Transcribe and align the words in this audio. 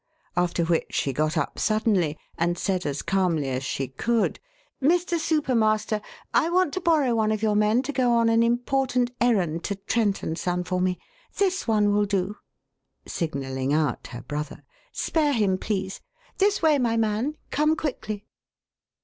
After 0.35 0.65
which 0.65 0.95
she 0.95 1.13
got 1.13 1.37
up 1.37 1.59
suddenly, 1.59 2.17
and 2.35 2.57
said 2.57 2.87
as 2.87 3.03
calmly 3.03 3.49
as 3.49 3.63
she 3.63 3.87
could: 3.89 4.39
"Mr. 4.81 5.19
Super 5.19 5.53
Master, 5.53 6.01
I 6.33 6.49
want 6.49 6.73
to 6.73 6.81
borrow 6.81 7.13
one 7.13 7.31
of 7.31 7.43
your 7.43 7.55
men 7.55 7.83
to 7.83 7.93
go 7.93 8.09
on 8.13 8.27
an 8.27 8.41
important 8.41 9.11
errand 9.21 9.63
to 9.65 9.75
Trent 9.75 10.23
& 10.37 10.37
Son 10.39 10.63
for 10.63 10.81
me. 10.81 10.97
This 11.37 11.67
one 11.67 11.93
will 11.93 12.05
do," 12.05 12.37
signalling 13.05 13.73
out 13.75 14.07
her 14.07 14.23
brother. 14.23 14.63
"Spare 14.91 15.33
him, 15.33 15.59
please. 15.59 16.01
This 16.39 16.63
way, 16.63 16.79
my 16.79 16.97
man 16.97 17.35
come 17.51 17.75
quickly!" 17.75 18.25